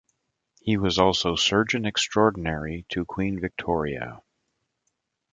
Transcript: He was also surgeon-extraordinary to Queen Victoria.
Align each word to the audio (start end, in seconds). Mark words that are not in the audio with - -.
He 0.63 0.77
was 0.77 0.97
also 0.97 1.35
surgeon-extraordinary 1.35 2.87
to 2.89 3.05
Queen 3.05 3.39
Victoria. 3.39 4.23